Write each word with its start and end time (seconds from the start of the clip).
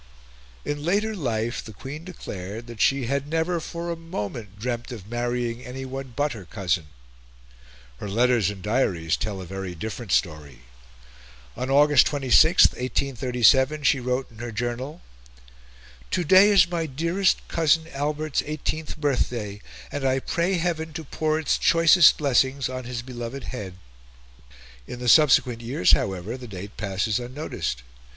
In 0.65 0.83
later 0.83 1.13
life 1.15 1.63
the 1.63 1.73
Queen 1.73 2.03
declared 2.03 2.65
that 2.65 2.81
she 2.81 3.05
had 3.05 3.27
never 3.27 3.59
for 3.59 3.91
a 3.91 3.95
moment 3.95 4.57
dreamt 4.57 4.91
of 4.91 5.07
marrying 5.07 5.63
anyone 5.63 6.13
but 6.15 6.31
her 6.33 6.45
cousin; 6.45 6.87
her 7.99 8.09
letters 8.09 8.49
and 8.49 8.63
diaries 8.63 9.15
tell 9.15 9.39
a 9.39 9.45
very 9.45 9.75
different 9.75 10.11
story. 10.11 10.61
On 11.55 11.69
August 11.69 12.07
26, 12.07 12.69
1837, 12.69 13.83
she 13.83 13.99
wrote 13.99 14.31
in 14.31 14.39
her 14.39 14.51
journal: 14.51 15.03
"To 16.09 16.23
day 16.23 16.49
is 16.49 16.67
my 16.67 16.87
dearest 16.87 17.47
cousin 17.47 17.87
Albert's 17.89 18.41
18th 18.41 18.97
birthday, 18.97 19.61
and 19.91 20.03
I 20.03 20.17
pray 20.19 20.55
Heaven 20.55 20.93
to 20.93 21.03
pour 21.03 21.37
its 21.39 21.59
choicest 21.59 22.17
blessings 22.17 22.67
on 22.69 22.85
his 22.85 23.03
beloved 23.03 23.43
head!" 23.43 23.75
In 24.87 24.97
the 24.97 25.07
subsequent 25.07 25.61
years, 25.61 25.91
however, 25.91 26.37
the 26.37 26.47
date 26.47 26.75
passes 26.75 27.19
unnoticed. 27.19 27.83